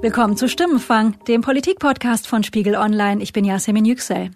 [0.00, 3.20] Willkommen zu Stimmenfang, dem Politikpodcast von Spiegel Online.
[3.20, 4.30] Ich bin Yasemin Yüksel.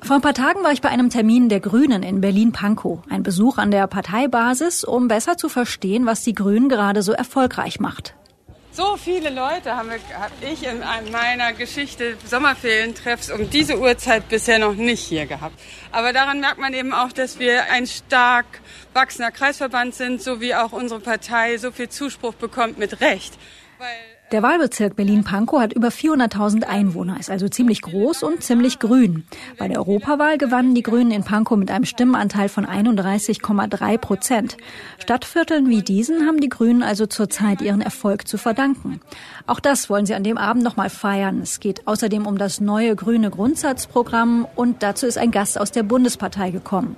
[0.00, 2.98] Vor ein paar Tagen war ich bei einem Termin der Grünen in Berlin-Pankow.
[3.08, 7.78] Ein Besuch an der Parteibasis, um besser zu verstehen, was die Grünen gerade so erfolgreich
[7.78, 8.16] macht.
[8.74, 10.80] So viele Leute habe hab ich in
[11.10, 15.60] meiner Geschichte Sommerferientreffs um diese Uhrzeit bisher noch nicht hier gehabt.
[15.90, 18.46] Aber daran merkt man eben auch, dass wir ein stark
[18.94, 23.34] wachsender Kreisverband sind, so wie auch unsere Partei so viel Zuspruch bekommt mit Recht.
[23.78, 29.24] Weil der Wahlbezirk Berlin-Pankow hat über 400.000 Einwohner, ist also ziemlich groß und ziemlich grün.
[29.58, 34.56] Bei der Europawahl gewannen die Grünen in Pankow mit einem Stimmenanteil von 31,3 Prozent.
[34.98, 39.00] Stadtvierteln wie diesen haben die Grünen also zurzeit ihren Erfolg zu verdanken.
[39.46, 41.40] Auch das wollen sie an dem Abend nochmal feiern.
[41.42, 45.82] Es geht außerdem um das neue grüne Grundsatzprogramm und dazu ist ein Gast aus der
[45.82, 46.96] Bundespartei gekommen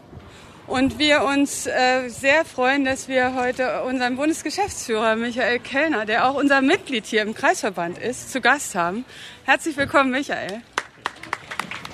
[0.66, 6.34] und wir uns äh, sehr freuen, dass wir heute unseren Bundesgeschäftsführer Michael Kellner, der auch
[6.34, 9.04] unser Mitglied hier im Kreisverband ist, zu Gast haben.
[9.44, 10.62] Herzlich willkommen, Michael.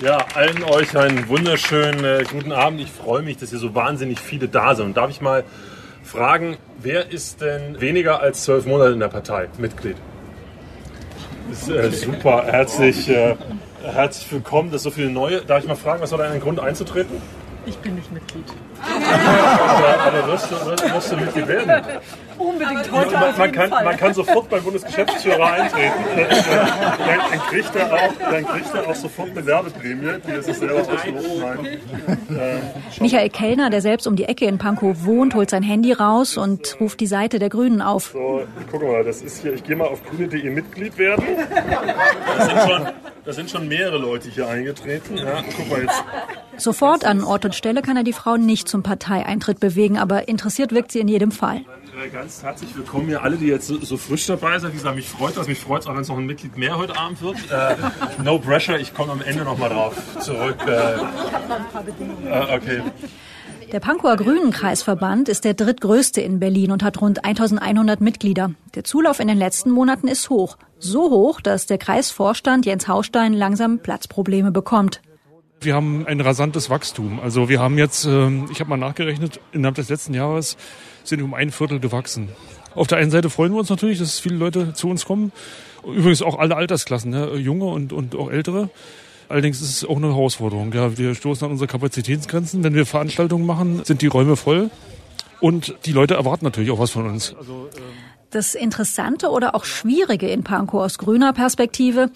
[0.01, 2.81] Ja, allen euch einen wunderschönen äh, guten Abend.
[2.81, 4.85] Ich freue mich, dass hier so wahnsinnig viele da sind.
[4.85, 5.43] Und darf ich mal
[6.03, 9.97] fragen, wer ist denn weniger als zwölf Monate in der Partei Mitglied?
[11.51, 13.35] Ist, äh, super, herzlich, äh,
[13.83, 15.41] herzlich willkommen, dass so viele neue.
[15.41, 17.21] Darf ich mal fragen, was war dein Grund einzutreten?
[17.65, 18.45] Ich bin nicht Mitglied.
[18.81, 21.85] Aber, aber wirst, du, wirst du Mitglied werden?
[22.37, 25.93] Unbedingt heute man, man, kann, man kann sofort beim Bundesgeschäftsführer eintreten.
[26.15, 30.59] Dann, dann, kriegt er auch, dann kriegt er auch sofort eine Werbeprämie, die das ist
[30.59, 31.79] selber Nein.
[32.29, 32.61] Ähm,
[32.99, 36.77] Michael Kellner, der selbst um die Ecke in Pankow wohnt, holt sein Handy raus und
[36.79, 38.11] ruft die Seite der Grünen auf.
[38.13, 41.23] So, guck mal, das ist hier, ich gehe mal auf grüne.de Mitglied werden.
[42.37, 42.87] Das sind schon,
[43.25, 45.17] da sind schon mehrere Leute hier eingetreten.
[45.17, 46.03] Ja, guck mal jetzt.
[46.57, 50.71] Sofort an Ort und Stelle kann er die Frau nicht zum Parteieintritt bewegen, aber interessiert
[50.71, 51.61] wirkt sie in jedem Fall.
[52.11, 54.71] Ganz herzlich willkommen hier alle, die jetzt so, so frisch dabei sind.
[54.71, 55.47] Wie gesagt, mich freut das.
[55.47, 57.37] Mich freut es auch, wenn es noch ein Mitglied mehr heute Abend wird.
[57.51, 57.75] Äh,
[58.23, 60.57] no pressure, ich komme am Ende nochmal drauf zurück.
[60.65, 60.95] Äh.
[62.29, 62.81] Äh, okay.
[63.71, 68.51] Der Pankower Grünen-Kreisverband ist der drittgrößte in Berlin und hat rund 1100 Mitglieder.
[68.75, 70.57] Der Zulauf in den letzten Monaten ist hoch.
[70.79, 75.01] So hoch, dass der Kreisvorstand Jens Haustein langsam Platzprobleme bekommt.
[75.63, 77.19] Wir haben ein rasantes Wachstum.
[77.19, 80.57] Also wir haben jetzt, ähm, ich habe mal nachgerechnet, innerhalb des letzten Jahres
[81.03, 82.29] sind um ein Viertel gewachsen.
[82.73, 85.31] Auf der einen Seite freuen wir uns natürlich, dass viele Leute zu uns kommen.
[85.85, 87.35] Übrigens auch alle Altersklassen, ne?
[87.35, 88.71] junge und, und auch ältere.
[89.29, 90.73] Allerdings ist es auch eine Herausforderung.
[90.73, 92.63] Ja, wir stoßen an unsere Kapazitätsgrenzen.
[92.63, 94.71] Wenn wir Veranstaltungen machen, sind die Räume voll.
[95.41, 97.35] Und die Leute erwarten natürlich auch was von uns.
[98.31, 102.09] Das Interessante oder auch Schwierige in Pankow aus grüner Perspektive,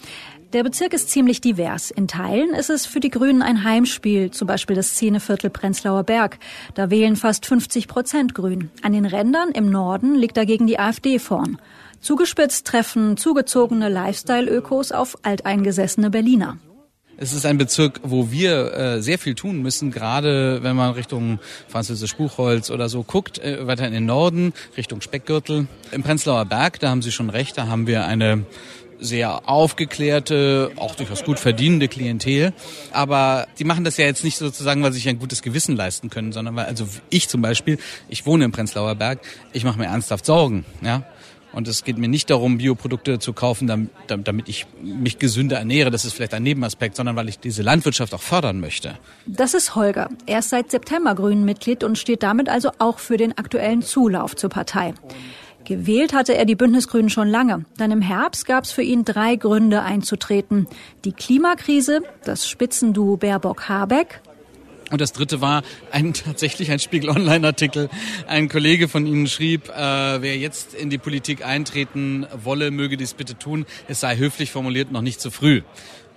[0.52, 1.90] der Bezirk ist ziemlich divers.
[1.90, 6.38] In Teilen ist es für die Grünen ein Heimspiel, zum Beispiel das Szeneviertel Prenzlauer Berg.
[6.74, 8.70] Da wählen fast 50 Prozent Grün.
[8.82, 11.58] An den Rändern im Norden liegt dagegen die AfD vorn.
[12.00, 16.58] Zugespitzt treffen zugezogene Lifestyle-Ökos auf alteingesessene Berliner.
[17.18, 21.38] Es ist ein Bezirk, wo wir äh, sehr viel tun müssen, gerade wenn man Richtung
[21.66, 25.66] Französisch Buchholz oder so guckt, äh, weiter in den Norden, Richtung Speckgürtel.
[25.92, 28.44] Im Prenzlauer Berg, da haben Sie schon recht, da haben wir eine
[29.00, 32.52] sehr aufgeklärte, auch durchaus gut verdienende Klientel.
[32.92, 36.10] Aber die machen das ja jetzt nicht sozusagen, weil sie sich ein gutes Gewissen leisten
[36.10, 39.20] können, sondern weil, also ich zum Beispiel, ich wohne im Prenzlauer Berg,
[39.52, 40.64] ich mache mir ernsthaft Sorgen.
[40.82, 41.04] Ja?
[41.56, 45.90] Und es geht mir nicht darum, Bioprodukte zu kaufen, damit, ich mich gesünder ernähre.
[45.90, 48.98] Das ist vielleicht ein Nebenaspekt, sondern weil ich diese Landwirtschaft auch fördern möchte.
[49.24, 50.10] Das ist Holger.
[50.26, 54.50] Er ist seit September Grünen-Mitglied und steht damit also auch für den aktuellen Zulauf zur
[54.50, 54.92] Partei.
[55.66, 57.64] Gewählt hatte er die Bündnisgrünen schon lange.
[57.76, 60.68] Dann im Herbst gab es für ihn drei Gründe einzutreten.
[61.04, 64.22] Die Klimakrise, das Spitzenduo Baerbock-Habeck
[64.92, 67.88] und das dritte war ein, tatsächlich ein Spiegel Online-Artikel.
[68.28, 73.14] Ein Kollege von Ihnen schrieb, äh, wer jetzt in die Politik eintreten wolle, möge dies
[73.14, 73.66] bitte tun.
[73.88, 75.62] Es sei höflich formuliert noch nicht zu früh.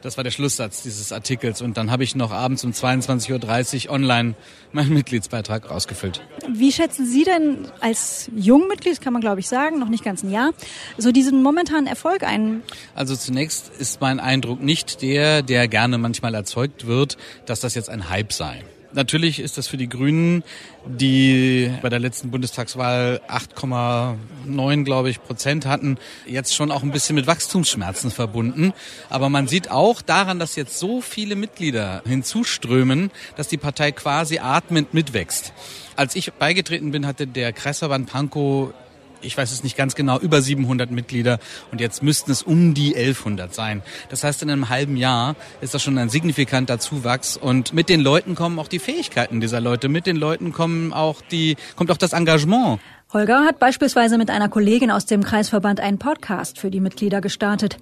[0.01, 1.61] Das war der Schlusssatz dieses Artikels.
[1.61, 4.35] Und dann habe ich noch abends um 22.30 Uhr online
[4.71, 6.21] meinen Mitgliedsbeitrag ausgefüllt.
[6.47, 10.31] Wie schätzen Sie denn als Jungmitglied, kann man glaube ich sagen, noch nicht ganz ein
[10.31, 10.51] Jahr,
[10.97, 12.61] so diesen momentanen Erfolg ein?
[12.95, 17.89] Also zunächst ist mein Eindruck nicht der, der gerne manchmal erzeugt wird, dass das jetzt
[17.89, 18.63] ein Hype sei.
[18.91, 20.43] Natürlich ist das für die Grünen,
[20.85, 27.15] die bei der letzten Bundestagswahl 8,9, glaube ich, Prozent hatten, jetzt schon auch ein bisschen
[27.15, 28.73] mit Wachstumsschmerzen verbunden.
[29.09, 34.39] Aber man sieht auch daran, dass jetzt so viele Mitglieder hinzuströmen, dass die Partei quasi
[34.39, 35.53] atmend mitwächst.
[35.95, 38.73] Als ich beigetreten bin, hatte der Kreisverband Pankow
[39.21, 41.39] ich weiß es nicht ganz genau, über 700 Mitglieder
[41.71, 43.81] und jetzt müssten es um die 1100 sein.
[44.09, 48.01] Das heißt, in einem halben Jahr ist das schon ein signifikanter Zuwachs und mit den
[48.01, 51.97] Leuten kommen auch die Fähigkeiten dieser Leute, mit den Leuten kommen auch die, kommt auch
[51.97, 52.79] das Engagement.
[53.11, 57.77] Holger hat beispielsweise mit einer Kollegin aus dem Kreisverband einen Podcast für die Mitglieder gestartet.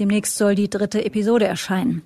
[0.00, 2.02] Demnächst soll die dritte Episode erscheinen.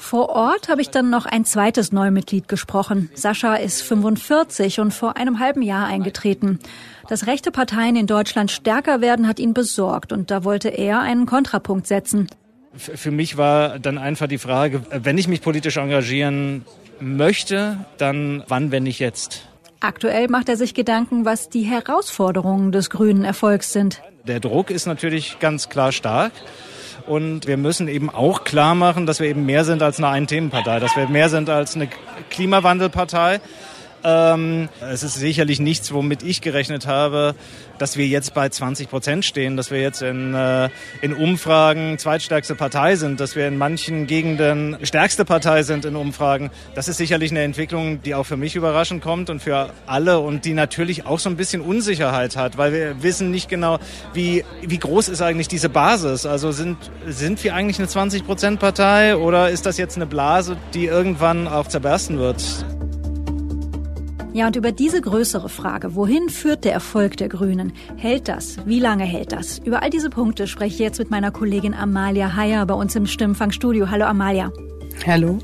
[0.00, 3.10] Vor Ort habe ich dann noch ein zweites Neumitglied gesprochen.
[3.14, 6.58] Sascha ist 45 und vor einem halben Jahr eingetreten.
[7.08, 11.26] Dass rechte Parteien in Deutschland stärker werden, hat ihn besorgt und da wollte er einen
[11.26, 12.28] Kontrapunkt setzen.
[12.74, 16.64] Für mich war dann einfach die Frage, wenn ich mich politisch engagieren
[16.98, 19.46] möchte, dann wann, wenn nicht jetzt?
[19.80, 24.02] Aktuell macht er sich Gedanken, was die Herausforderungen des grünen Erfolgs sind.
[24.26, 26.32] Der Druck ist natürlich ganz klar stark.
[27.06, 30.80] Und wir müssen eben auch klar machen, dass wir eben mehr sind als eine Ein-Themen-Partei,
[30.80, 31.88] dass wir mehr sind als eine
[32.30, 33.40] Klimawandelpartei,
[34.04, 37.34] ähm, es ist sicherlich nichts, womit ich gerechnet habe,
[37.78, 40.68] dass wir jetzt bei 20 Prozent stehen, dass wir jetzt in, äh,
[41.00, 46.50] in Umfragen zweitstärkste Partei sind, dass wir in manchen Gegenden stärkste Partei sind in Umfragen.
[46.74, 50.44] Das ist sicherlich eine Entwicklung, die auch für mich überraschend kommt und für alle und
[50.44, 53.78] die natürlich auch so ein bisschen Unsicherheit hat, weil wir wissen nicht genau,
[54.12, 56.26] wie, wie groß ist eigentlich diese Basis.
[56.26, 56.76] Also sind,
[57.06, 61.48] sind wir eigentlich eine 20 Prozent Partei oder ist das jetzt eine Blase, die irgendwann
[61.48, 62.42] auch zerbersten wird?
[64.32, 67.72] Ja, und über diese größere Frage, wohin führt der Erfolg der Grünen?
[67.96, 68.58] Hält das?
[68.64, 69.58] Wie lange hält das?
[69.58, 73.06] Über all diese Punkte spreche ich jetzt mit meiner Kollegin Amalia Heyer bei uns im
[73.06, 73.90] Stimmfangstudio.
[73.90, 74.52] Hallo Amalia.
[75.06, 75.38] Hallo.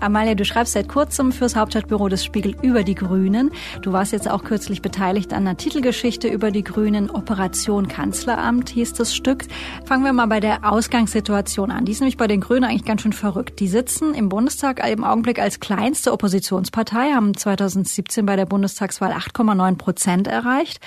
[0.00, 3.50] Amalia, du schreibst seit kurzem fürs Hauptstadtbüro des Spiegel über die Grünen.
[3.80, 7.10] Du warst jetzt auch kürzlich beteiligt an einer Titelgeschichte über die Grünen.
[7.10, 9.44] Operation Kanzleramt hieß das Stück.
[9.86, 11.86] Fangen wir mal bei der Ausgangssituation an.
[11.86, 13.60] Die ist nämlich bei den Grünen eigentlich ganz schön verrückt.
[13.60, 19.76] Die sitzen im Bundestag im Augenblick als kleinste Oppositionspartei, haben 2017 bei der Bundestagswahl 8,9
[19.76, 20.80] Prozent erreicht.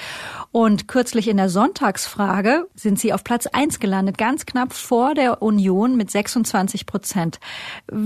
[0.52, 5.42] Und kürzlich in der Sonntagsfrage sind sie auf Platz eins gelandet, ganz knapp vor der
[5.42, 7.40] Union mit 26 Prozent.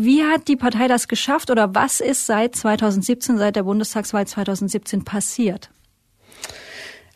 [0.06, 5.04] Wie hat die Partei das geschafft oder was ist seit 2017, seit der Bundestagswahl 2017
[5.04, 5.72] passiert?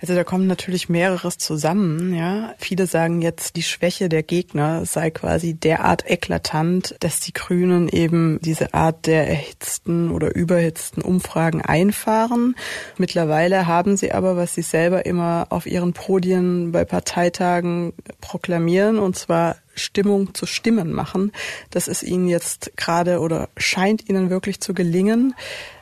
[0.02, 2.56] Also da kommt natürlich mehreres zusammen, ja.
[2.58, 8.40] Viele sagen jetzt, die Schwäche der Gegner sei quasi derart eklatant, dass die Grünen eben
[8.42, 12.56] diese Art der erhitzten oder überhitzten Umfragen einfahren.
[12.98, 19.16] Mittlerweile haben sie aber, was sie selber immer auf ihren Podien bei Parteitagen proklamieren, und
[19.16, 21.32] zwar Stimmung zu Stimmen machen.
[21.72, 25.34] Das ist ihnen jetzt gerade oder scheint ihnen wirklich zu gelingen.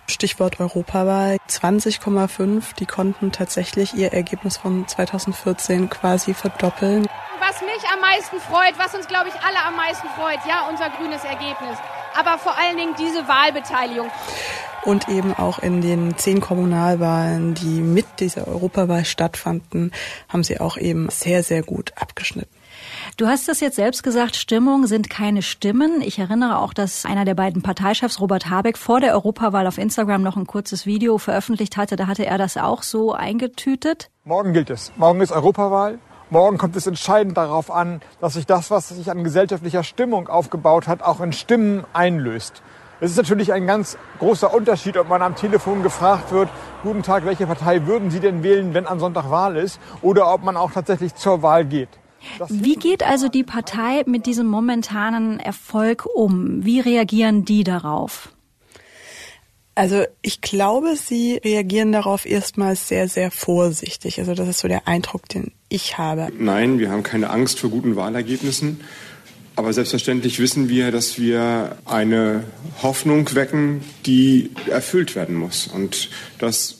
[0.10, 2.76] Stichwort Europawahl 20,5.
[2.80, 7.08] Die konnten tatsächlich ihr Ergebnis von 2014 quasi verdoppeln.
[7.40, 10.90] Was mich am meisten freut, was uns, glaube ich, alle am meisten freut, ja, unser
[10.90, 11.78] grünes Ergebnis.
[12.18, 14.10] Aber vor allen Dingen diese Wahlbeteiligung.
[14.84, 19.92] Und eben auch in den zehn Kommunalwahlen, die mit dieser Europawahl stattfanden,
[20.30, 22.57] haben sie auch eben sehr, sehr gut abgeschnitten.
[23.16, 26.02] Du hast es jetzt selbst gesagt, Stimmung sind keine Stimmen.
[26.02, 30.22] Ich erinnere auch, dass einer der beiden Parteichefs, Robert Habeck, vor der Europawahl auf Instagram
[30.22, 31.96] noch ein kurzes Video veröffentlicht hatte.
[31.96, 34.12] Da hatte er das auch so eingetütet.
[34.26, 34.92] Morgen gilt es.
[34.98, 36.00] Morgen ist Europawahl.
[36.30, 40.88] Morgen kommt es entscheidend darauf an, dass sich das, was sich an gesellschaftlicher Stimmung aufgebaut
[40.88, 42.62] hat, auch in Stimmen einlöst.
[43.00, 46.50] Es ist natürlich ein ganz großer Unterschied, ob man am Telefon gefragt wird,
[46.84, 50.44] guten Tag, welche Partei würden Sie denn wählen, wenn am Sonntag Wahl ist, oder ob
[50.44, 51.90] man auch tatsächlich zur Wahl geht.
[52.50, 56.64] Wie geht also die Partei mit diesem momentanen Erfolg um?
[56.66, 58.30] Wie reagieren die darauf?
[59.76, 64.20] Also ich glaube, sie reagieren darauf erstmals sehr, sehr vorsichtig.
[64.20, 66.30] Also das ist so der Eindruck, den ich habe.
[66.38, 68.82] Nein, wir haben keine Angst vor guten Wahlergebnissen.
[69.56, 72.44] Aber selbstverständlich wissen wir, dass wir eine
[72.82, 75.68] Hoffnung wecken, die erfüllt werden muss.
[75.68, 76.10] Und
[76.40, 76.77] das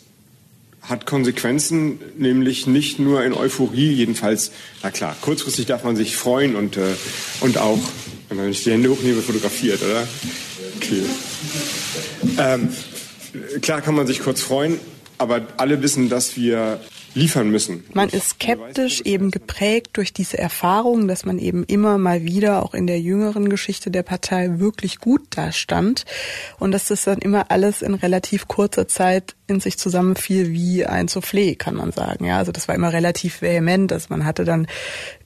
[0.90, 4.52] hat Konsequenzen, nämlich nicht nur in Euphorie, jedenfalls,
[4.84, 6.96] na klar, kurzfristig darf man sich freuen und, äh,
[7.42, 7.80] und auch,
[8.30, 10.08] wenn man nicht die Hände hochnehme, fotografiert, oder?
[10.78, 11.04] Okay.
[12.38, 12.70] Ähm,
[13.62, 14.80] klar kann man sich kurz freuen,
[15.18, 16.80] aber alle wissen, dass wir
[17.18, 17.84] liefern müssen.
[17.94, 22.74] Man ist skeptisch eben geprägt durch diese Erfahrung, dass man eben immer mal wieder auch
[22.74, 26.06] in der jüngeren Geschichte der Partei wirklich gut dastand
[26.60, 31.08] und dass das dann immer alles in relativ kurzer Zeit in sich zusammenfiel wie ein
[31.08, 32.26] Soufflé, kann man sagen.
[32.26, 33.92] Ja, also das war immer relativ vehement.
[33.92, 34.68] Also man hatte dann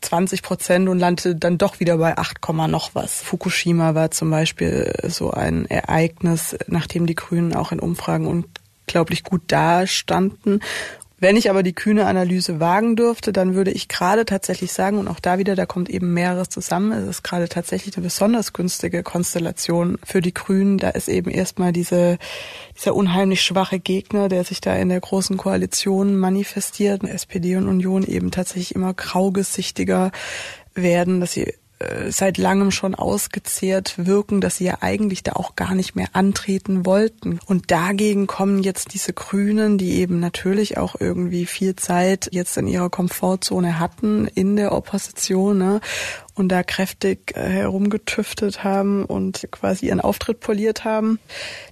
[0.02, 3.22] 20 Prozent und landete dann doch wieder bei 8, noch was.
[3.22, 9.42] Fukushima war zum Beispiel so ein Ereignis, nachdem die Grünen auch in Umfragen unglaublich gut
[9.48, 10.62] dastanden
[11.22, 15.08] wenn ich aber die kühne Analyse wagen dürfte, dann würde ich gerade tatsächlich sagen, und
[15.08, 19.04] auch da wieder, da kommt eben mehreres zusammen, es ist gerade tatsächlich eine besonders günstige
[19.04, 20.80] Konstellation für die Grünen.
[20.80, 22.18] Da ist eben erstmal diese,
[22.76, 28.04] dieser unheimlich schwache Gegner, der sich da in der großen Koalition manifestiert, SPD und Union
[28.04, 30.12] eben tatsächlich immer graugesichtiger
[30.74, 35.56] werden, dass sie äh, seit langem schon ausgezehrt wirken, dass sie ja eigentlich da auch
[35.56, 37.40] gar nicht mehr antreten wollten.
[37.46, 42.68] Und dagegen kommen jetzt diese Grünen, die eben natürlich auch irgendwie viel Zeit jetzt in
[42.68, 45.82] ihrer Komfortzone hatten in der Opposition ne?
[46.36, 51.20] und da kräftig äh, herumgetüftet haben und quasi ihren Auftritt poliert haben.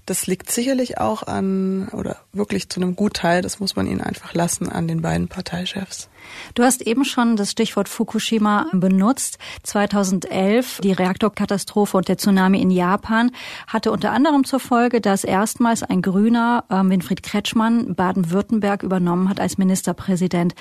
[0.06, 4.34] Das liegt sicherlich auch an, oder wirklich zu einem Gutteil, das muss man ihnen einfach
[4.34, 6.10] lassen, an den beiden Parteichefs.
[6.54, 9.38] Du hast eben schon das Stichwort Fukushima benutzt.
[9.64, 13.32] 2011, die Reaktorkatastrophe und der Tsunami in Japan
[13.68, 19.40] hatte unter anderem zur Folge, dass erstmals ein Grüner, äh, Winfried Kretschmann, Baden-Württemberg übernommen hat
[19.40, 20.56] als Ministerpräsident.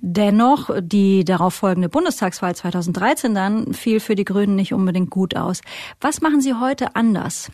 [0.00, 5.60] Dennoch, die darauf folgende Bundestagswahl 2013 dann fiel für die Grünen nicht unbedingt gut aus.
[6.00, 7.50] Was machen Sie heute anders?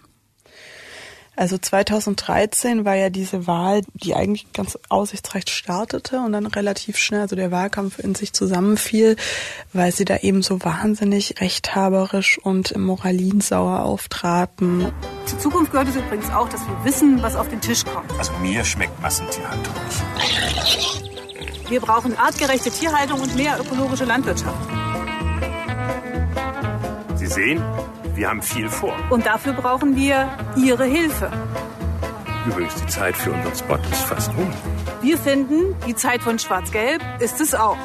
[1.38, 7.21] Also 2013 war ja diese Wahl, die eigentlich ganz aussichtsreich startete und dann relativ schnell,
[7.21, 9.14] also der Wahlkampf in sich zusammenfiel,
[9.73, 14.90] weil sie da eben so wahnsinnig rechthaberisch und moralinsauer auftraten.
[15.26, 18.11] Zur Zukunft gehört es übrigens auch, dass wir wissen, was auf den Tisch kommt.
[18.18, 21.04] Also mir schmeckt Massentierhaltung nicht.
[21.68, 24.59] Wir brauchen artgerechte Tierhaltung und mehr ökologische Landwirtschaft.
[27.14, 27.62] Sie sehen,
[28.18, 28.94] wir haben viel vor.
[29.10, 31.30] Und dafür brauchen wir Ihre Hilfe.
[32.46, 34.50] Übrigens, die Zeit für unseren Spot ist fast um.
[35.02, 37.76] Wir finden, die Zeit von Schwarz-Gelb ist es auch.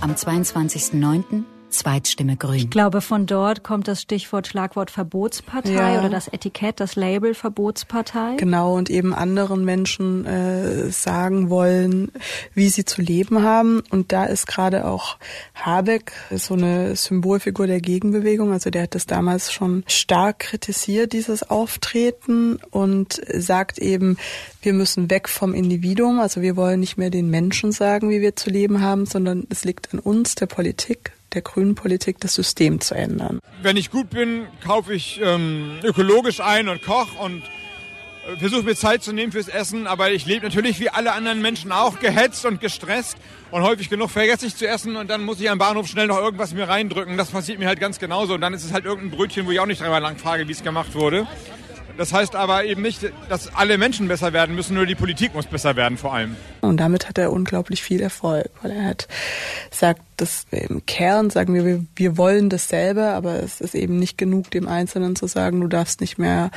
[0.00, 1.44] Am 22.09.
[1.72, 2.56] Zweitstimme Grün.
[2.56, 5.98] Ich glaube, von dort kommt das Stichwort Schlagwort Verbotspartei ja.
[5.98, 8.36] oder das Etikett, das Label Verbotspartei.
[8.36, 12.12] Genau, und eben anderen Menschen äh, sagen wollen,
[12.54, 13.82] wie sie zu leben haben.
[13.90, 15.16] Und da ist gerade auch
[15.54, 18.52] Habeck so eine Symbolfigur der Gegenbewegung.
[18.52, 24.16] Also der hat das damals schon stark kritisiert, dieses Auftreten, und sagt eben,
[24.62, 26.20] wir müssen weg vom Individuum.
[26.20, 29.64] Also wir wollen nicht mehr den Menschen sagen, wie wir zu leben haben, sondern es
[29.64, 33.40] liegt an uns, der Politik, der grünen Politik das System zu ändern.
[33.62, 37.42] Wenn ich gut bin, kaufe ich ähm, ökologisch ein und koche und
[38.26, 41.42] äh, versuche mir Zeit zu nehmen fürs Essen, aber ich lebe natürlich wie alle anderen
[41.42, 43.16] Menschen auch gehetzt und gestresst
[43.50, 46.18] und häufig genug vergesse ich zu essen und dann muss ich am Bahnhof schnell noch
[46.18, 47.16] irgendwas mir reindrücken.
[47.16, 49.60] Das passiert mir halt ganz genauso und dann ist es halt irgendein Brötchen, wo ich
[49.60, 51.26] auch nicht dreimal lang frage, wie es gemacht wurde.
[51.98, 55.46] Das heißt aber eben nicht, dass alle Menschen besser werden müssen, nur die Politik muss
[55.46, 56.36] besser werden vor allem.
[56.60, 59.08] Und damit hat er unglaublich viel Erfolg, weil er hat
[59.70, 64.50] sagt, dass im Kern sagen wir, wir, wollen dasselbe, aber es ist eben nicht genug,
[64.50, 66.50] dem Einzelnen zu sagen, du darfst nicht mehr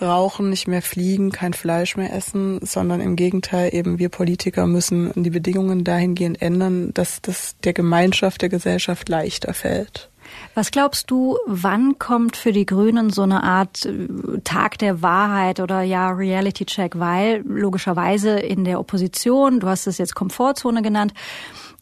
[0.00, 5.12] rauchen, nicht mehr fliegen, kein Fleisch mehr essen, sondern im Gegenteil eben wir Politiker müssen
[5.16, 10.10] die Bedingungen dahingehend ändern, dass das der Gemeinschaft, der Gesellschaft leichter fällt.
[10.54, 14.08] Was glaubst du, wann kommt für die Grünen so eine Art äh,
[14.44, 16.98] Tag der Wahrheit oder ja Reality Check?
[16.98, 21.14] Weil logischerweise in der Opposition, du hast es jetzt Komfortzone genannt,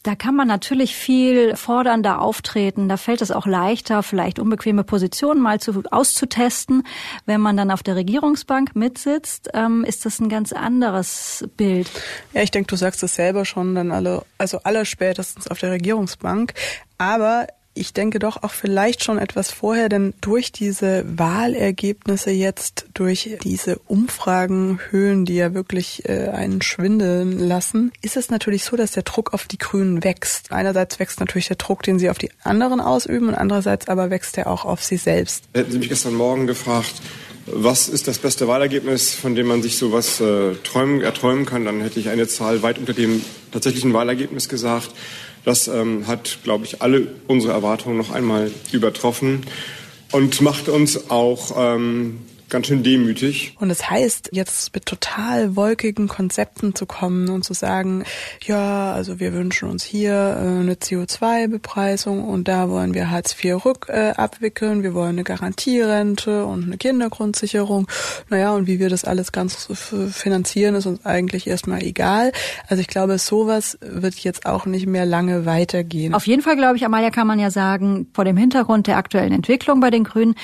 [0.07, 2.87] da kann man natürlich viel fordernder auftreten.
[2.87, 6.83] Da fällt es auch leichter, vielleicht unbequeme Positionen mal zu, auszutesten.
[7.25, 11.89] Wenn man dann auf der Regierungsbank mitsitzt, ähm, ist das ein ganz anderes Bild.
[12.31, 15.71] Ja, ich denke, du sagst es selber schon, dann alle, also alle spätestens auf der
[15.71, 16.53] Regierungsbank.
[16.97, 23.37] Aber ich denke doch auch vielleicht schon etwas vorher, denn durch diese Wahlergebnisse jetzt, durch
[23.43, 29.03] diese Umfragenhöhen, die ja wirklich äh, einen schwindeln lassen, ist es natürlich so, dass der
[29.03, 30.51] Druck auf die Grünen wächst.
[30.51, 34.37] Einerseits wächst natürlich der Druck, den sie auf die anderen ausüben, und andererseits aber wächst
[34.37, 35.45] er auch auf sie selbst.
[35.53, 36.93] Hätten Sie mich gestern Morgen gefragt,
[37.47, 41.81] was ist das beste Wahlergebnis, von dem man sich sowas äh, träumen, erträumen kann, dann
[41.81, 44.89] hätte ich eine Zahl weit unter dem tatsächlichen Wahlergebnis gesagt.
[45.47, 49.45] Das ähm, hat, glaube ich, alle unsere Erwartungen noch einmal übertroffen
[50.11, 53.55] und macht uns auch ähm, ganz schön demütig.
[53.59, 58.03] Und es das heißt, jetzt mit total wolkigen Konzepten zu kommen und zu sagen,
[58.43, 63.65] ja, also wir wünschen uns hier äh, eine CO2-Bepreisung und da wollen wir Hartz IV
[63.65, 67.87] rück äh, abwickeln, wir wollen eine Garantierente und eine Kindergrundsicherung.
[68.29, 69.67] Naja, und wie wir das alles ganz
[70.11, 72.31] finanzieren, ist uns eigentlich erstmal egal.
[72.67, 76.13] Also ich glaube, sowas wird jetzt auch nicht mehr lange weitergehen.
[76.13, 79.33] Auf jeden Fall, glaube ich, Amalia, kann man ja sagen, vor dem Hintergrund der aktuellen
[79.33, 80.35] Entwicklung bei den Grünen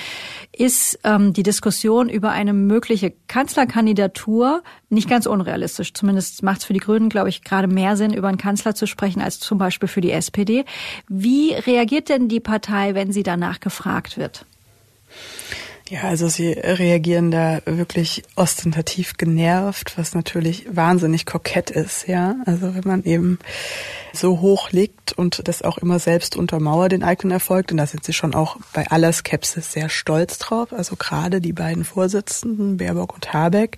[0.52, 5.94] ist ähm, die Diskussion über eine mögliche Kanzlerkandidatur nicht ganz unrealistisch.
[5.94, 8.86] Zumindest macht es für die Grünen, glaube ich, gerade mehr Sinn, über einen Kanzler zu
[8.86, 10.64] sprechen, als zum Beispiel für die SPD.
[11.08, 14.44] Wie reagiert denn die Partei, wenn sie danach gefragt wird?
[15.90, 22.36] Ja, also sie reagieren da wirklich ostentativ genervt, was natürlich wahnsinnig kokett ist, ja.
[22.46, 23.38] Also wenn man eben
[24.14, 28.02] so hoch liegt und das auch immer selbst untermauert, den eigenen Erfolg, denn da sind
[28.02, 30.72] sie schon auch bei aller Skepsis sehr stolz drauf.
[30.72, 33.76] Also gerade die beiden Vorsitzenden, Baerbock und Habeck.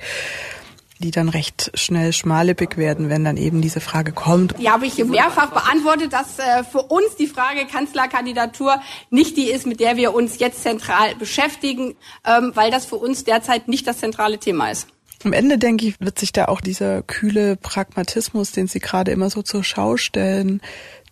[0.98, 4.58] Die dann recht schnell schmallippig werden, wenn dann eben diese Frage kommt.
[4.58, 9.66] Die habe ich mehrfach beantwortet, dass äh, für uns die Frage Kanzlerkandidatur nicht die ist,
[9.66, 13.98] mit der wir uns jetzt zentral beschäftigen, ähm, weil das für uns derzeit nicht das
[13.98, 14.88] zentrale Thema ist.
[15.24, 19.30] Am Ende, denke ich, wird sich da auch dieser kühle Pragmatismus, den Sie gerade immer
[19.30, 20.60] so zur Schau stellen,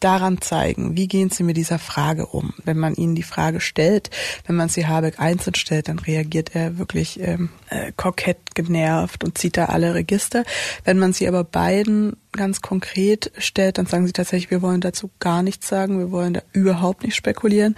[0.05, 2.53] daran zeigen, wie gehen Sie mit dieser Frage um.
[2.65, 4.11] Wenn man Ihnen die Frage stellt,
[4.47, 9.39] wenn man sie Habeck einzeln stellt, dann reagiert er wirklich ähm, äh, kokett genervt und
[9.39, 10.45] zieht da alle Register.
[10.85, 15.11] Wenn man sie aber beiden ganz konkret stellt, dann sagen sie tatsächlich, wir wollen dazu
[15.21, 17.77] gar nichts sagen, wir wollen da überhaupt nicht spekulieren.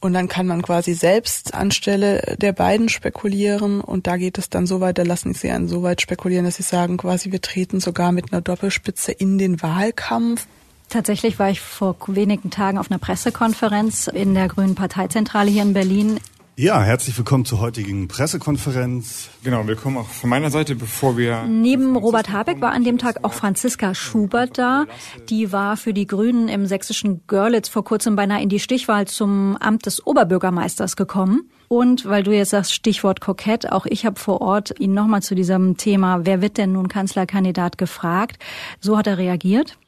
[0.00, 4.66] Und dann kann man quasi selbst anstelle der beiden spekulieren und da geht es dann
[4.66, 7.78] so weit, da lassen sie einen so weit spekulieren, dass sie sagen quasi, wir treten
[7.78, 10.48] sogar mit einer Doppelspitze in den Wahlkampf.
[10.92, 15.72] Tatsächlich war ich vor wenigen Tagen auf einer Pressekonferenz in der Grünen Parteizentrale hier in
[15.72, 16.20] Berlin.
[16.54, 19.30] Ja, herzlich willkommen zur heutigen Pressekonferenz.
[19.42, 21.44] Genau, willkommen auch von meiner Seite, bevor wir...
[21.44, 24.84] Neben Robert Habeck war an dem Tag auch Franziska Schubert da.
[25.30, 29.56] Die war für die Grünen im sächsischen Görlitz vor kurzem beinahe in die Stichwahl zum
[29.56, 31.50] Amt des Oberbürgermeisters gekommen.
[31.68, 35.34] Und weil du jetzt sagst, Stichwort kokett, auch ich habe vor Ort ihn nochmal zu
[35.34, 38.38] diesem Thema, wer wird denn nun Kanzlerkandidat gefragt.
[38.78, 39.78] So hat er reagiert.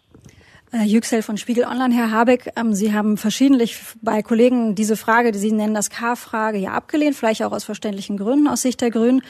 [0.74, 5.30] Äh, Yüksel von Spiegel Online, Herr Habeck, ähm, Sie haben verschiedentlich bei Kollegen diese Frage,
[5.30, 8.90] die Sie nennen das K-Frage, ja abgelehnt, vielleicht auch aus verständlichen Gründen aus Sicht der
[8.90, 9.22] Grünen.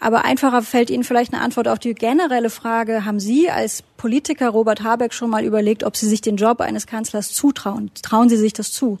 [0.00, 4.48] Aber einfacher fällt Ihnen vielleicht eine Antwort auf die generelle Frage, haben Sie als Politiker
[4.48, 7.90] Robert Habeck schon mal überlegt, ob Sie sich den Job eines Kanzlers zutrauen?
[8.00, 8.98] Trauen Sie sich das zu?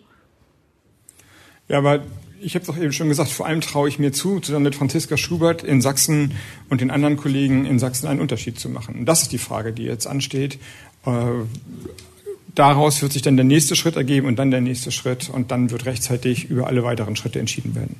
[1.68, 2.02] Ja, aber
[2.40, 5.16] ich habe auch eben schon gesagt, vor allem traue ich mir zu, zusammen mit Franziska
[5.16, 6.32] Schubert in Sachsen
[6.68, 8.96] und den anderen Kollegen in Sachsen einen Unterschied zu machen.
[8.96, 10.58] Und das ist die Frage, die jetzt ansteht.
[11.06, 11.44] Äh,
[12.54, 15.70] daraus wird sich dann der nächste Schritt ergeben und dann der nächste Schritt und dann
[15.70, 17.96] wird rechtzeitig über alle weiteren Schritte entschieden werden.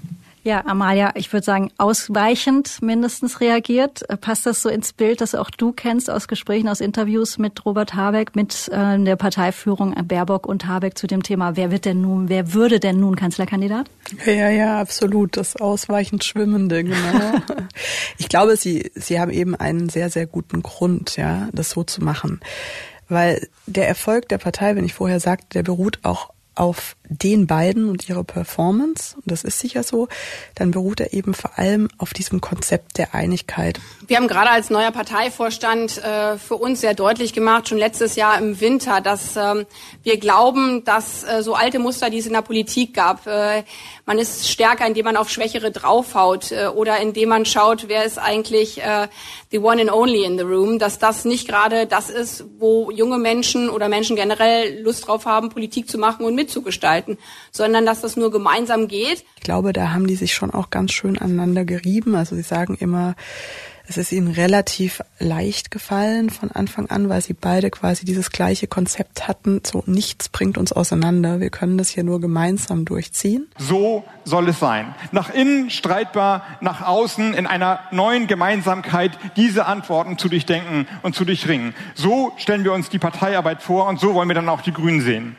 [0.47, 4.05] Ja, Amalia, ich würde sagen, ausweichend mindestens reagiert.
[4.21, 7.95] Passt das so ins Bild, das auch du kennst aus Gesprächen, aus Interviews mit Robert
[7.95, 12.29] Habeck, mit äh, der Parteiführung Baerbock und Habeck zu dem Thema, wer wird denn nun,
[12.29, 13.91] wer würde denn nun Kanzlerkandidat?
[14.25, 15.37] Ja, ja, absolut.
[15.37, 16.97] Das ausweichend Schwimmende, genau.
[18.19, 22.05] ich glaube, sie, sie haben eben einen sehr, sehr guten Grund, ja, das so zu
[22.05, 22.39] machen.
[23.09, 27.89] Weil der Erfolg der Partei, wenn ich vorher sagte, der beruht auch auf den beiden
[27.89, 30.09] und ihre Performance, und das ist sicher so,
[30.55, 33.79] dann beruht er eben vor allem auf diesem Konzept der Einigkeit.
[34.07, 38.39] Wir haben gerade als neuer Parteivorstand äh, für uns sehr deutlich gemacht, schon letztes Jahr
[38.39, 39.67] im Winter, dass äh,
[40.03, 43.63] wir glauben, dass äh, so alte Muster, die es in der Politik gab, äh,
[44.07, 48.19] man ist stärker, indem man auf Schwächere draufhaut äh, oder indem man schaut, wer ist
[48.19, 49.09] eigentlich äh,
[49.51, 53.19] the one and only in the room, dass das nicht gerade das ist, wo junge
[53.19, 57.19] Menschen oder Menschen generell Lust drauf haben, Politik zu machen und mitzugestalten gestalten,
[57.51, 59.25] sondern dass das nur gemeinsam geht.
[59.37, 62.15] Ich glaube, da haben die sich schon auch ganz schön aneinander gerieben.
[62.15, 63.15] Also sie sagen immer,
[63.89, 68.67] es ist ihnen relativ leicht gefallen von Anfang an, weil sie beide quasi dieses gleiche
[68.67, 69.61] Konzept hatten.
[69.65, 71.39] So nichts bringt uns auseinander.
[71.41, 73.47] Wir können das hier nur gemeinsam durchziehen.
[73.59, 74.95] So soll es sein.
[75.13, 81.25] Nach innen streitbar, nach außen in einer neuen Gemeinsamkeit diese Antworten zu durchdenken und zu
[81.25, 81.73] durchringen.
[81.95, 85.01] So stellen wir uns die Parteiarbeit vor und so wollen wir dann auch die Grünen
[85.01, 85.37] sehen.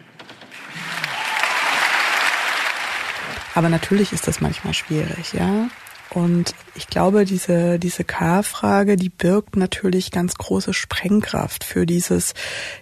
[3.56, 5.68] Aber natürlich ist das manchmal schwierig, ja.
[6.12, 12.34] Und ich glaube, diese, diese K-Frage, die birgt natürlich ganz große Sprengkraft für dieses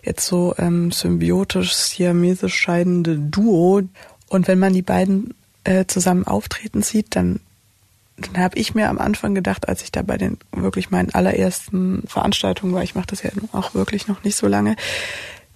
[0.03, 3.81] jetzt so ähm, symbiotisch siamesisch scheidende Duo.
[4.29, 5.33] Und wenn man die beiden
[5.63, 7.39] äh, zusammen auftreten sieht, dann
[8.17, 12.03] dann habe ich mir am Anfang gedacht, als ich da bei den wirklich meinen allerersten
[12.07, 14.77] Veranstaltungen war, ich mache das ja auch wirklich noch nicht so lange,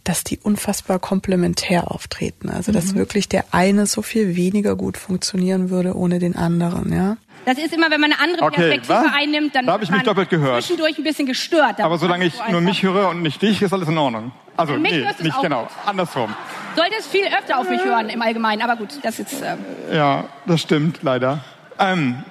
[0.10, 2.50] dass die unfassbar komplementär auftreten.
[2.50, 2.98] Also dass mhm.
[2.98, 7.18] wirklich der eine so viel weniger gut funktionieren würde ohne den anderen, ja.
[7.46, 9.14] Das ist immer, wenn man eine andere okay, Perspektive was?
[9.16, 10.64] einnimmt, dann da habe ich mich doppelt gehört.
[10.64, 11.80] zwischendurch ein bisschen gestört.
[11.80, 14.32] Aber solange ich nur mich höre und nicht dich, ist alles in Ordnung.
[14.58, 15.42] Also mich nee, nicht auch.
[15.44, 16.34] genau, andersrum.
[16.76, 19.42] Sollte es viel öfter auf mich hören im Allgemeinen, aber gut, das ist.
[19.44, 19.60] Ähm
[19.94, 21.44] ja, das stimmt leider.
[21.78, 22.24] Ähm,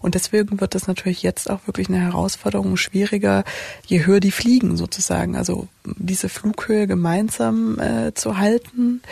[0.00, 3.44] und deswegen wird das natürlich jetzt auch wirklich eine Herausforderung schwieriger,
[3.86, 5.36] je höher die fliegen sozusagen.
[5.36, 9.02] Also diese Flughöhe gemeinsam äh, zu halten.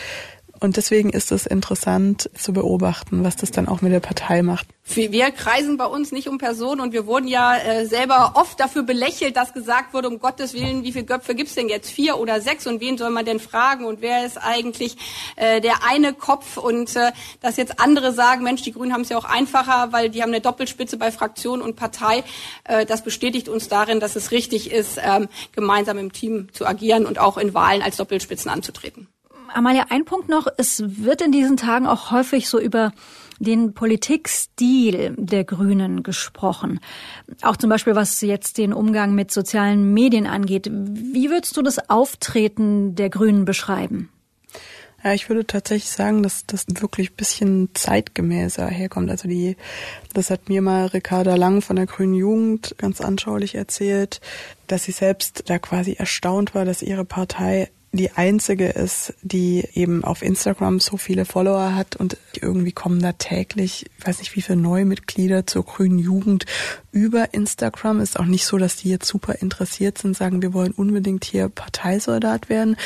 [0.62, 4.68] Und deswegen ist es interessant zu beobachten, was das dann auch mit der Partei macht.
[4.84, 8.84] Wir kreisen bei uns nicht um Personen und wir wurden ja äh, selber oft dafür
[8.84, 11.90] belächelt, dass gesagt wurde, um Gottes Willen, wie viele Köpfe gibt's denn jetzt?
[11.90, 12.68] Vier oder sechs?
[12.68, 13.84] Und wen soll man denn fragen?
[13.86, 14.96] Und wer ist eigentlich
[15.34, 16.58] äh, der eine Kopf?
[16.58, 20.10] Und äh, dass jetzt andere sagen, Mensch, die Grünen haben es ja auch einfacher, weil
[20.10, 22.22] die haben eine Doppelspitze bei Fraktion und Partei.
[22.64, 27.04] Äh, das bestätigt uns darin, dass es richtig ist, ähm, gemeinsam im Team zu agieren
[27.04, 29.08] und auch in Wahlen als Doppelspitzen anzutreten.
[29.54, 30.46] Amalia, ein Punkt noch.
[30.56, 32.92] Es wird in diesen Tagen auch häufig so über
[33.38, 36.80] den Politikstil der Grünen gesprochen.
[37.42, 40.70] Auch zum Beispiel, was jetzt den Umgang mit sozialen Medien angeht.
[40.70, 44.10] Wie würdest du das Auftreten der Grünen beschreiben?
[45.04, 49.10] Ja, ich würde tatsächlich sagen, dass das wirklich ein bisschen zeitgemäßer herkommt.
[49.10, 49.56] Also die,
[50.14, 54.20] das hat mir mal Ricarda Lang von der Grünen Jugend ganz anschaulich erzählt,
[54.68, 60.02] dass sie selbst da quasi erstaunt war, dass ihre Partei die einzige ist, die eben
[60.02, 64.58] auf Instagram so viele Follower hat und irgendwie kommen da täglich, weiß nicht wie viele
[64.58, 66.46] neue Mitglieder zur grünen Jugend
[66.90, 68.00] über Instagram.
[68.00, 71.50] Ist auch nicht so, dass die jetzt super interessiert sind, sagen, wir wollen unbedingt hier
[71.50, 72.76] Parteisoldat werden,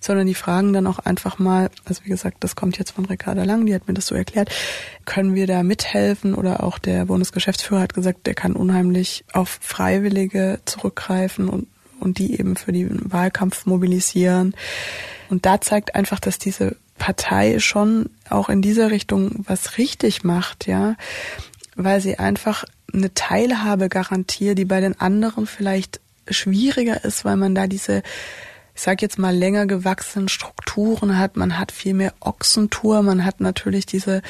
[0.00, 3.44] sondern die fragen dann auch einfach mal, also wie gesagt, das kommt jetzt von Ricarda
[3.44, 4.50] Lang, die hat mir das so erklärt,
[5.04, 10.58] können wir da mithelfen oder auch der Bundesgeschäftsführer hat gesagt, der kann unheimlich auf Freiwillige
[10.64, 11.68] zurückgreifen und
[12.00, 14.54] und die eben für den Wahlkampf mobilisieren.
[15.28, 20.66] Und da zeigt einfach, dass diese Partei schon auch in dieser Richtung was richtig macht,
[20.66, 20.96] ja,
[21.74, 27.54] weil sie einfach eine Teilhabe garantiert, die bei den anderen vielleicht schwieriger ist, weil man
[27.54, 28.02] da diese
[28.76, 31.38] ich sage jetzt mal, länger gewachsenen Strukturen hat.
[31.38, 34.20] Man hat viel mehr Ochsentour, man hat natürlich diese,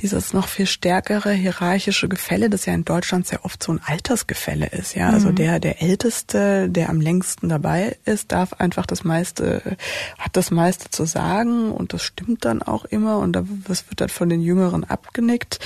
[0.00, 4.66] dieses noch viel stärkere hierarchische Gefälle, das ja in Deutschland sehr oft so ein Altersgefälle
[4.66, 4.94] ist.
[4.94, 5.34] Ja, also mhm.
[5.34, 9.76] der, der Älteste, der am längsten dabei ist, darf einfach das meiste,
[10.16, 14.10] hat das meiste zu sagen und das stimmt dann auch immer und das wird dann
[14.10, 15.58] von den Jüngeren abgenickt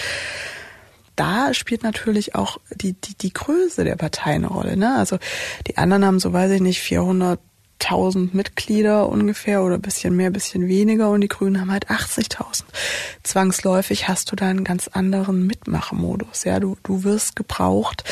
[1.15, 4.79] da spielt natürlich auch die, die, die Größe der Partei eine Rolle.
[4.79, 4.97] Ne?
[4.97, 5.19] Also
[5.67, 7.39] die anderen haben, so weiß ich nicht, 400
[7.85, 12.65] 1000 Mitglieder ungefähr oder bisschen mehr, bisschen weniger und die Grünen haben halt 80.000.
[13.23, 16.45] Zwangsläufig hast du da einen ganz anderen Mitmachmodus.
[16.45, 18.05] Ja, du, du wirst gebraucht.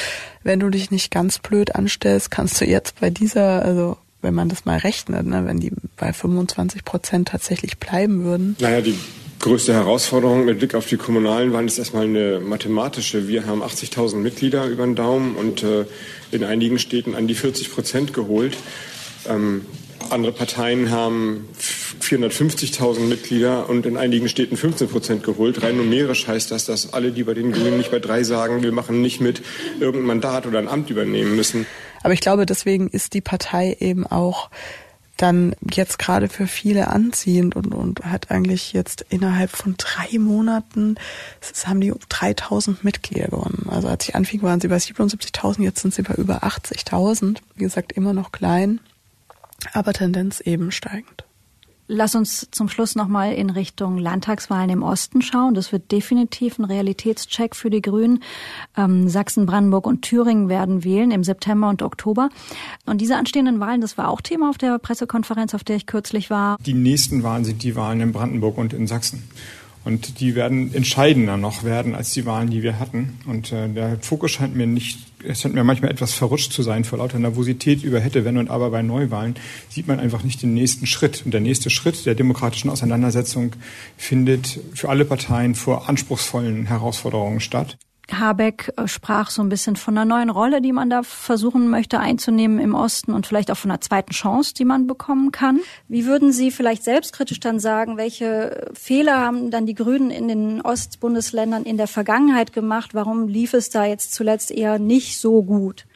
[0.43, 4.49] Wenn du dich nicht ganz blöd anstellst, kannst du jetzt bei dieser, also wenn man
[4.49, 8.57] das mal rechnet, ne, wenn die bei 25 Prozent tatsächlich bleiben würden.
[8.59, 8.99] Naja, die
[9.41, 13.27] größte Herausforderung mit Blick auf die kommunalen Wahlen ist erstmal eine mathematische.
[13.27, 15.87] Wir haben 80.000 Mitglieder über den Daumen und äh,
[16.31, 18.57] in einigen Städten an die 40 Prozent geholt.
[19.29, 19.67] Ähm,
[20.11, 21.49] andere Parteien haben
[22.01, 25.63] 450.000 Mitglieder und in einigen Städten 15 Prozent geholt.
[25.63, 28.73] Rein numerisch heißt das, dass alle, die bei den Grünen nicht bei drei sagen, wir
[28.73, 29.43] machen nicht mit,
[29.79, 31.67] irgendein Mandat oder ein Amt übernehmen müssen.
[32.03, 34.51] Aber ich glaube, deswegen ist die Partei eben auch
[35.17, 40.95] dann jetzt gerade für viele anziehend und, und hat eigentlich jetzt innerhalb von drei Monaten,
[41.41, 43.67] das haben die 3000 Mitglieder gewonnen.
[43.69, 47.37] Also als ich anfing, waren sie bei 77.000, jetzt sind sie bei über 80.000.
[47.55, 48.81] Wie gesagt, immer noch klein
[49.73, 51.25] aber Tendenz eben steigend.
[51.93, 55.55] Lass uns zum Schluss nochmal in Richtung Landtagswahlen im Osten schauen.
[55.55, 58.23] Das wird definitiv ein Realitätscheck für die Grünen.
[58.77, 62.29] Ähm, Sachsen, Brandenburg und Thüringen werden wählen im September und Oktober.
[62.87, 66.31] Und diese anstehenden Wahlen, das war auch Thema auf der Pressekonferenz, auf der ich kürzlich
[66.31, 66.59] war.
[66.65, 69.25] Die nächsten Wahlen sind die Wahlen in Brandenburg und in Sachsen.
[69.85, 73.19] Und die werden entscheidender noch werden als die Wahlen, die wir hatten.
[73.27, 76.85] Und äh, der Fokus scheint mir nicht, es scheint mir manchmal etwas verrutscht zu sein
[76.85, 79.35] vor lauter Nervosität über hätte, wenn und aber bei Neuwahlen
[79.69, 81.23] sieht man einfach nicht den nächsten Schritt.
[81.25, 83.53] Und der nächste Schritt der demokratischen Auseinandersetzung
[83.97, 87.79] findet für alle Parteien vor anspruchsvollen Herausforderungen statt.
[88.19, 92.01] Habeck äh, sprach so ein bisschen von einer neuen Rolle, die man da versuchen möchte
[92.01, 95.61] einzunehmen im Osten und vielleicht auch von einer zweiten Chance, die man bekommen kann.
[95.89, 100.61] Wie würden Sie vielleicht selbstkritisch dann sagen, welche Fehler haben dann die Grünen in den
[100.61, 102.95] Ostbundesländern in der Vergangenheit gemacht?
[102.95, 105.87] Warum lief es da jetzt zuletzt eher nicht so gut?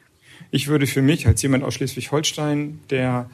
[0.50, 3.28] Ich würde für mich als jemand aus Schleswig-Holstein, der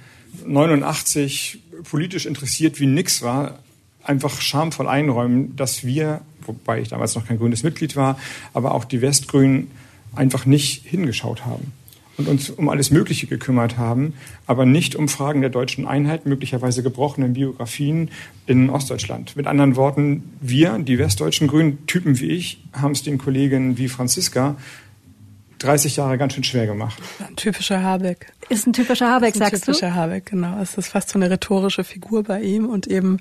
[0.46, 3.58] 89 politisch interessiert wie nix war,
[4.10, 8.18] einfach schamvoll einräumen, dass wir, wobei ich damals noch kein grünes Mitglied war,
[8.52, 9.70] aber auch die Westgrünen
[10.16, 11.72] einfach nicht hingeschaut haben
[12.18, 14.14] und uns um alles Mögliche gekümmert haben,
[14.46, 18.10] aber nicht um Fragen der deutschen Einheit, möglicherweise gebrochenen Biografien
[18.46, 19.36] in Ostdeutschland.
[19.36, 23.88] Mit anderen Worten, wir, die westdeutschen Grünen, Typen wie ich, haben es den Kollegen wie
[23.88, 24.56] Franziska
[25.60, 27.00] 30 Jahre ganz schön schwer gemacht.
[27.26, 28.32] Ein typischer Habeck.
[28.48, 29.94] Ist ein typischer Habeck, ist ein sagst typischer du?
[29.94, 30.60] Habeck, genau.
[30.60, 33.18] Es ist fast so eine rhetorische Figur bei ihm und eben,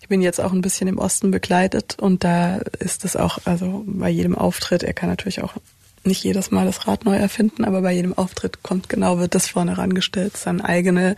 [0.00, 3.84] ich bin jetzt auch ein bisschen im Osten begleitet und da ist es auch, also
[3.86, 5.54] bei jedem Auftritt, er kann natürlich auch
[6.04, 9.48] nicht jedes Mal das Rad neu erfinden, aber bei jedem Auftritt kommt genau, wird das
[9.48, 11.14] vorne rangestellt, seine eigene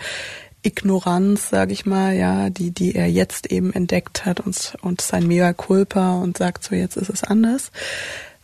[0.63, 5.27] Ignoranz, sage ich mal, ja, die, die er jetzt eben entdeckt hat und, und sein
[5.27, 7.71] Mea culpa und sagt so, jetzt ist es anders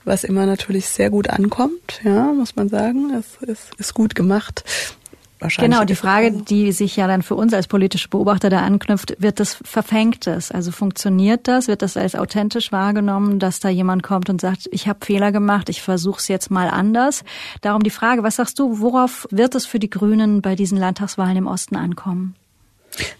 [0.05, 3.13] was immer natürlich sehr gut ankommt, ja, muss man sagen.
[3.13, 4.65] Es ist, ist gut gemacht.
[5.57, 9.41] Genau, die Frage, die sich ja dann für uns als politische Beobachter da anknüpft, wird
[9.41, 10.51] das verfängt es?
[10.51, 11.67] Also funktioniert das?
[11.67, 15.71] Wird das als authentisch wahrgenommen, dass da jemand kommt und sagt, ich habe Fehler gemacht,
[15.71, 17.25] ich versuche es jetzt mal anders?
[17.63, 21.39] Darum die Frage, was sagst du, worauf wird es für die Grünen bei diesen Landtagswahlen
[21.39, 22.35] im Osten ankommen?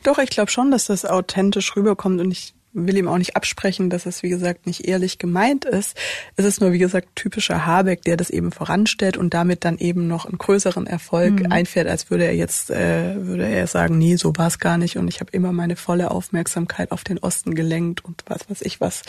[0.03, 3.91] Doch, ich glaube schon, dass das authentisch rüberkommt und ich will ihm auch nicht absprechen,
[3.91, 5.97] dass es, wie gesagt, nicht ehrlich gemeint ist.
[6.37, 10.07] Es ist nur, wie gesagt, typischer Habeck, der das eben voranstellt und damit dann eben
[10.07, 11.53] noch einen größeren Erfolg mhm.
[11.53, 14.97] einfährt, als würde er jetzt, äh, würde er sagen, nee, so war es gar nicht
[14.97, 18.81] und ich habe immer meine volle Aufmerksamkeit auf den Osten gelenkt und was weiß ich
[18.81, 19.03] was.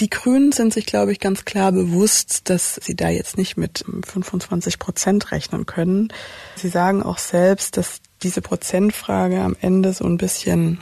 [0.00, 3.84] Die Grünen sind sich, glaube ich, ganz klar bewusst, dass sie da jetzt nicht mit
[4.04, 6.12] 25 Prozent rechnen können.
[6.56, 10.80] Sie sagen auch selbst, dass diese Prozentfrage am Ende so ein bisschen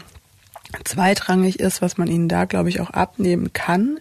[0.85, 3.99] zweitrangig ist, was man ihnen da, glaube ich, auch abnehmen kann.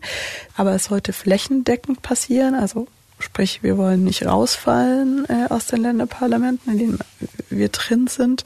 [0.56, 2.88] Aber es sollte flächendeckend passieren, also
[3.22, 7.00] Sprich, wir wollen nicht rausfallen äh, aus den Länderparlamenten, in denen
[7.50, 8.44] wir drin sind.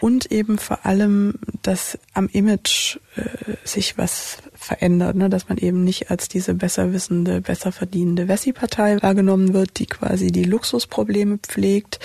[0.00, 3.22] Und eben vor allem, dass am Image äh,
[3.64, 5.28] sich was verändert, ne?
[5.28, 10.30] dass man eben nicht als diese besser wissende, besser verdienende Wessi-Partei wahrgenommen wird, die quasi
[10.30, 11.98] die Luxusprobleme pflegt,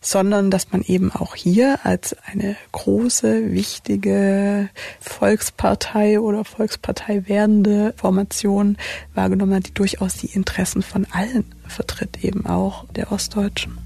[0.00, 4.68] sondern dass man eben auch hier als eine große, wichtige
[5.00, 8.76] Volkspartei oder Volkspartei werdende Formation
[9.14, 13.78] wahrgenommen hat, die durchaus die Interessen von allen vertritt, eben auch der Ostdeutschen.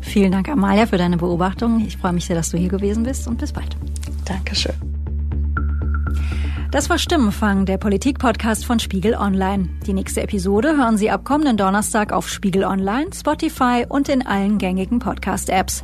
[0.00, 1.84] Vielen Dank, Amalia, für deine Beobachtung.
[1.86, 3.76] Ich freue mich sehr, dass du hier gewesen bist und bis bald.
[4.24, 4.74] Dankeschön.
[6.70, 9.70] Das war Stimmenfang, der Politik-Podcast von Spiegel Online.
[9.86, 14.58] Die nächste Episode hören Sie ab kommenden Donnerstag auf Spiegel Online, Spotify und in allen
[14.58, 15.82] gängigen Podcast-Apps.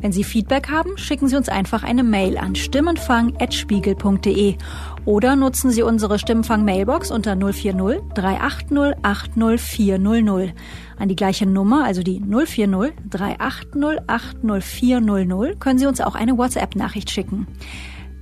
[0.00, 4.56] Wenn Sie Feedback haben, schicken Sie uns einfach eine Mail an stimmenfang.spiegel.de
[5.04, 10.52] oder nutzen Sie unsere Stimmenfang-Mailbox unter 040 380 80400.
[10.98, 17.12] An die gleiche Nummer, also die 040 380 80400, können Sie uns auch eine WhatsApp-Nachricht
[17.12, 17.46] schicken.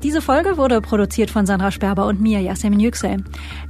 [0.02, 3.18] Diese Folge wurde produziert von Sandra Sperber und mir, Yasemin Yüksel.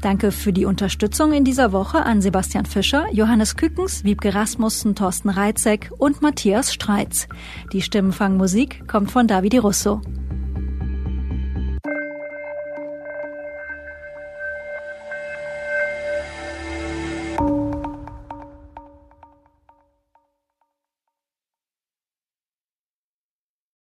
[0.01, 5.29] Danke für die Unterstützung in dieser Woche an Sebastian Fischer, Johannes Kückens, Wiebke Rasmussen, Thorsten
[5.29, 7.29] Reitzek und Matthias Streitz.
[7.75, 10.01] Die Stimmenfangmusik kommt von Davide Russo.